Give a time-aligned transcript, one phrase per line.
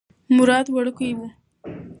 [0.35, 1.19] مراد وړوکی و.